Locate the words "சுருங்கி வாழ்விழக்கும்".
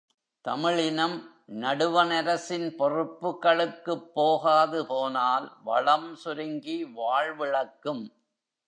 6.15-8.11